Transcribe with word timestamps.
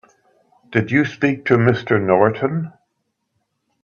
Did 0.71 0.89
you 0.89 1.05
speak 1.05 1.45
to 1.45 1.57
Mr. 1.57 2.03
Norton? 2.03 2.73